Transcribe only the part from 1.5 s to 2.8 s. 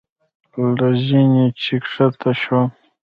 چې ښکته شوم.